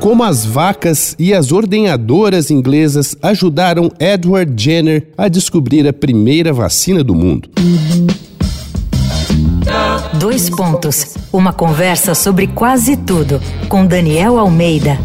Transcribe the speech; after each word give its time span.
como 0.00 0.22
as 0.22 0.44
vacas 0.44 1.14
e 1.18 1.34
as 1.34 1.52
ordenhadoras 1.52 2.50
inglesas 2.50 3.16
ajudaram 3.22 3.90
Edward 3.98 4.52
Jenner 4.56 5.08
a 5.16 5.28
descobrir 5.28 5.86
a 5.86 5.92
primeira 5.92 6.52
vacina 6.52 7.02
do 7.02 7.14
mundo. 7.14 7.48
Dois 10.18 10.48
pontos. 10.50 11.16
Uma 11.32 11.52
conversa 11.52 12.14
sobre 12.14 12.46
quase 12.46 12.96
tudo 12.96 13.40
com 13.68 13.86
Daniel 13.86 14.38
Almeida. 14.38 14.98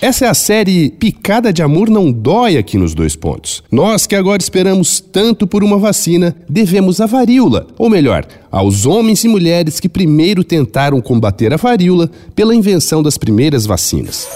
Essa 0.00 0.26
é 0.26 0.28
a 0.28 0.34
série 0.34 0.90
Picada 0.90 1.52
de 1.52 1.60
Amor 1.60 1.90
Não 1.90 2.12
Dói 2.12 2.56
aqui 2.56 2.78
nos 2.78 2.94
dois 2.94 3.16
pontos. 3.16 3.64
Nós 3.68 4.06
que 4.06 4.14
agora 4.14 4.40
esperamos 4.40 5.00
tanto 5.00 5.44
por 5.44 5.64
uma 5.64 5.76
vacina, 5.76 6.36
devemos 6.48 7.00
a 7.00 7.06
varíola, 7.06 7.66
ou 7.76 7.90
melhor, 7.90 8.24
aos 8.48 8.86
homens 8.86 9.24
e 9.24 9.28
mulheres 9.28 9.80
que 9.80 9.88
primeiro 9.88 10.44
tentaram 10.44 11.00
combater 11.00 11.52
a 11.52 11.56
varíola 11.56 12.08
pela 12.32 12.54
invenção 12.54 13.02
das 13.02 13.18
primeiras 13.18 13.66
vacinas. 13.66 14.28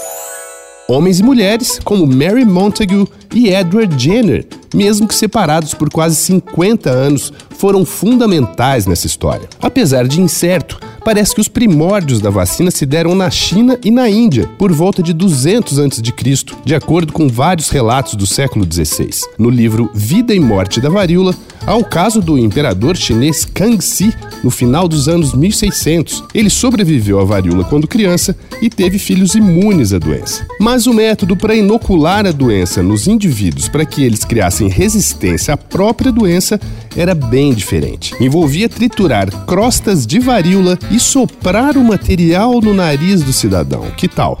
Homens 0.85 1.21
e 1.21 1.23
mulheres 1.23 1.79
como 1.81 2.05
Mary 2.05 2.43
Montagu 2.43 3.07
e 3.33 3.47
Edward 3.47 3.97
Jenner, 3.97 4.45
mesmo 4.75 5.07
que 5.07 5.15
separados 5.15 5.73
por 5.73 5.89
quase 5.89 6.17
50 6.17 6.89
anos, 6.89 7.31
foram 7.63 7.85
fundamentais 7.85 8.85
nessa 8.85 9.07
história. 9.07 9.47
Apesar 9.61 10.05
de 10.05 10.19
incerto, 10.19 10.77
parece 11.05 11.33
que 11.33 11.39
os 11.39 11.47
primórdios 11.47 12.19
da 12.19 12.29
vacina 12.29 12.69
se 12.69 12.85
deram 12.85 13.15
na 13.15 13.29
China 13.29 13.79
e 13.81 13.89
na 13.89 14.09
Índia, 14.09 14.49
por 14.57 14.73
volta 14.73 15.01
de 15.01 15.13
200 15.13 15.79
a.C., 15.79 16.45
de 16.65 16.75
acordo 16.75 17.13
com 17.13 17.29
vários 17.29 17.69
relatos 17.69 18.15
do 18.15 18.27
século 18.27 18.67
XVI. 18.69 19.11
No 19.39 19.49
livro 19.49 19.89
Vida 19.93 20.35
e 20.35 20.41
Morte 20.41 20.81
da 20.81 20.89
Varíola, 20.89 21.33
há 21.65 21.73
o 21.73 21.85
caso 21.85 22.19
do 22.19 22.37
imperador 22.37 22.97
chinês 22.97 23.45
Kangxi, 23.45 24.13
no 24.43 24.51
final 24.51 24.85
dos 24.85 25.07
anos 25.07 25.33
1600. 25.33 26.21
Ele 26.33 26.49
sobreviveu 26.49 27.17
à 27.21 27.23
varíola 27.23 27.63
quando 27.63 27.87
criança 27.87 28.35
e 28.61 28.69
teve 28.69 28.99
filhos 28.99 29.35
imunes 29.35 29.93
à 29.93 29.99
doença. 29.99 30.45
Mas 30.59 30.85
o 30.85 30.93
método 30.93 31.37
para 31.37 31.55
inocular 31.55 32.27
a 32.27 32.31
doença 32.33 32.83
nos 32.83 33.07
indivíduos 33.07 33.69
para 33.69 33.85
que 33.85 34.03
eles 34.03 34.25
criassem 34.25 34.67
resistência 34.67 35.53
à 35.53 35.57
própria 35.57 36.11
doença 36.11 36.59
era 36.95 37.15
bem 37.15 37.52
diferente. 37.53 38.15
Envolvia 38.19 38.67
triturar 38.67 39.29
crostas 39.45 40.05
de 40.05 40.19
varíola 40.19 40.77
e 40.91 40.99
soprar 40.99 41.77
o 41.77 41.83
material 41.83 42.59
no 42.61 42.73
nariz 42.73 43.23
do 43.23 43.33
cidadão. 43.33 43.91
Que 43.97 44.07
tal? 44.07 44.37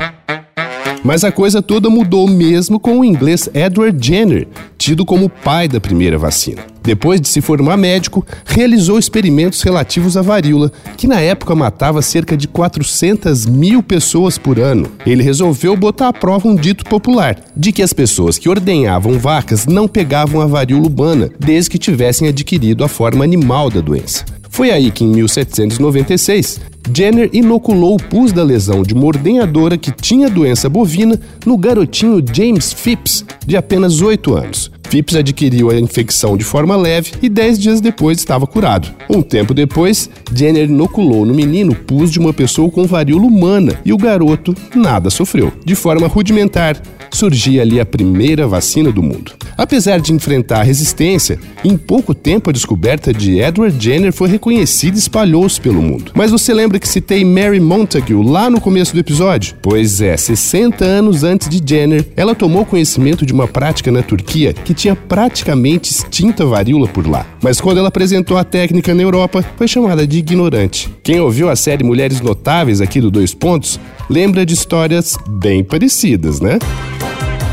Mas 1.03 1.23
a 1.23 1.31
coisa 1.31 1.61
toda 1.61 1.89
mudou 1.89 2.27
mesmo 2.27 2.79
com 2.79 2.99
o 2.99 3.05
inglês 3.05 3.49
Edward 3.53 3.97
Jenner, 4.05 4.47
tido 4.77 5.05
como 5.05 5.29
pai 5.29 5.67
da 5.67 5.79
primeira 5.79 6.17
vacina. 6.17 6.72
Depois 6.83 7.21
de 7.21 7.29
se 7.29 7.39
formar 7.39 7.77
médico, 7.77 8.25
realizou 8.45 8.99
experimentos 8.99 9.61
relativos 9.61 10.17
à 10.17 10.21
varíola, 10.21 10.69
que 10.97 11.07
na 11.07 11.21
época 11.21 11.55
matava 11.55 12.01
cerca 12.01 12.35
de 12.35 12.45
400 12.45 13.45
mil 13.45 13.81
pessoas 13.81 14.37
por 14.37 14.59
ano. 14.59 14.91
Ele 15.05 15.23
resolveu 15.23 15.77
botar 15.77 16.09
à 16.09 16.13
prova 16.13 16.47
um 16.47 16.55
dito 16.55 16.83
popular, 16.83 17.39
de 17.55 17.71
que 17.71 17.81
as 17.81 17.93
pessoas 17.93 18.37
que 18.37 18.49
ordenhavam 18.49 19.17
vacas 19.17 19.65
não 19.65 19.87
pegavam 19.87 20.41
a 20.41 20.45
varíola 20.45 20.87
humana, 20.87 21.29
desde 21.39 21.71
que 21.71 21.77
tivessem 21.77 22.27
adquirido 22.27 22.83
a 22.83 22.89
forma 22.89 23.23
animal 23.23 23.69
da 23.69 23.79
doença. 23.79 24.25
Foi 24.49 24.69
aí 24.69 24.91
que, 24.91 25.05
em 25.05 25.07
1796, 25.07 26.59
Jenner 26.93 27.29
inoculou 27.31 27.95
o 27.95 28.03
pus 28.03 28.31
da 28.31 28.43
lesão 28.43 28.83
de 28.83 28.93
uma 28.93 29.05
ordenhadora 29.05 29.77
que 29.77 29.91
tinha 29.91 30.29
doença 30.29 30.67
bovina 30.67 31.19
no 31.45 31.57
garotinho 31.57 32.23
James 32.31 32.73
Phipps, 32.73 33.25
de 33.47 33.55
apenas 33.55 34.01
8 34.01 34.35
anos. 34.35 34.72
Phipps 34.93 35.15
adquiriu 35.15 35.71
a 35.71 35.79
infecção 35.79 36.37
de 36.37 36.43
forma 36.43 36.75
leve 36.75 37.13
e 37.19 37.27
10 37.27 37.57
dias 37.57 37.81
depois 37.81 38.19
estava 38.19 38.45
curado. 38.45 38.93
Um 39.09 39.23
tempo 39.23 39.51
depois, 39.51 40.07
Jenner 40.31 40.69
inoculou 40.69 41.25
no 41.25 41.33
menino 41.33 41.73
pus 41.73 42.11
de 42.11 42.19
uma 42.19 42.31
pessoa 42.31 42.69
com 42.69 42.85
varíola 42.85 43.23
humana 43.23 43.81
e 43.83 43.91
o 43.91 43.97
garoto 43.97 44.53
nada 44.75 45.09
sofreu. 45.09 45.51
De 45.65 45.73
forma 45.73 46.05
rudimentar, 46.05 46.79
surgia 47.11 47.63
ali 47.63 47.79
a 47.79 47.85
primeira 47.87 48.47
vacina 48.47 48.91
do 48.91 49.01
mundo. 49.01 49.31
Apesar 49.57 49.99
de 49.99 50.13
enfrentar 50.13 50.63
resistência, 50.63 51.39
em 51.63 51.77
pouco 51.77 52.13
tempo 52.13 52.49
a 52.49 52.53
descoberta 52.53 53.13
de 53.13 53.39
Edward 53.39 53.77
Jenner 53.83 54.11
foi 54.11 54.29
reconhecida 54.29 54.97
e 54.97 54.99
espalhou-se 54.99 55.59
pelo 55.59 55.81
mundo. 55.81 56.11
Mas 56.15 56.31
você 56.31 56.53
lembra 56.53 56.79
que 56.79 56.87
citei 56.87 57.23
Mary 57.23 57.59
Montagu 57.59 58.21
lá 58.21 58.49
no 58.49 58.59
começo 58.59 58.93
do 58.93 58.99
episódio? 58.99 59.55
Pois 59.61 60.01
é, 60.01 60.17
60 60.17 60.83
anos 60.83 61.23
antes 61.23 61.49
de 61.49 61.61
Jenner, 61.63 62.05
ela 62.15 62.35
tomou 62.35 62.65
conhecimento 62.65 63.25
de 63.25 63.33
uma 63.33 63.47
prática 63.47 63.91
na 63.91 64.01
Turquia 64.01 64.53
que 64.53 64.73
tinha 64.73 64.95
praticamente 64.95 65.91
extinta 65.91 66.43
a 66.43 66.47
varíola 66.47 66.87
por 66.87 67.07
lá. 67.07 67.25
Mas 67.41 67.61
quando 67.61 67.77
ela 67.77 67.89
apresentou 67.89 68.37
a 68.37 68.43
técnica 68.43 68.93
na 68.93 69.03
Europa, 69.03 69.43
foi 69.55 69.67
chamada 69.67 70.05
de 70.07 70.19
ignorante. 70.19 70.93
Quem 71.03 71.19
ouviu 71.19 71.49
a 71.49 71.55
série 71.55 71.83
Mulheres 71.83 72.21
Notáveis 72.21 72.81
aqui 72.81 72.99
do 72.99 73.11
Dois 73.11 73.33
Pontos, 73.33 73.79
lembra 74.09 74.45
de 74.45 74.53
histórias 74.53 75.17
bem 75.27 75.63
parecidas, 75.63 76.39
né? 76.39 76.57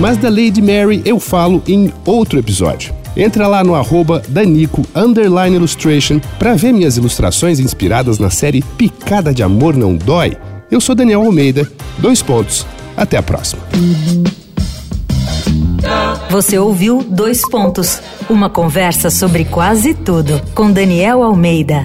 Mas 0.01 0.17
da 0.17 0.31
Lady 0.31 0.63
Mary 0.63 1.03
eu 1.05 1.21
falo 1.21 1.63
em 1.69 1.93
outro 2.07 2.39
episódio. 2.39 2.95
Entra 3.15 3.47
lá 3.47 3.63
no 3.63 3.75
arroba 3.75 4.23
Danico 4.29 4.83
Illustration 5.55 6.19
para 6.39 6.55
ver 6.55 6.73
minhas 6.73 6.97
ilustrações 6.97 7.61
inspiradas 7.61 8.19
na 8.19 8.31
série 8.31 8.63
Picada 8.63 9.35
de 9.35 9.43
Amor 9.43 9.77
Não 9.77 9.95
Dói. 9.95 10.39
Eu 10.71 10.81
sou 10.81 10.95
Daniel 10.95 11.21
Almeida, 11.21 11.71
dois 11.99 12.23
pontos. 12.23 12.67
Até 12.97 13.19
a 13.19 13.23
próxima. 13.23 13.63
Você 16.31 16.59
ouviu 16.59 17.03
Dois 17.03 17.43
Pontos 17.49 18.01
uma 18.29 18.49
conversa 18.49 19.11
sobre 19.11 19.45
quase 19.45 19.95
tudo 19.95 20.41
com 20.55 20.71
Daniel 20.71 21.23
Almeida. 21.23 21.85